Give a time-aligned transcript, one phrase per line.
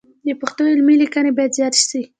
[0.25, 2.01] د پښتو علمي لیکنې باید زیاتې سي.